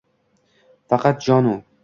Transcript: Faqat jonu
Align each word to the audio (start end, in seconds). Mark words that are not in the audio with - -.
Faqat 0.95 1.21
jonu 1.27 1.55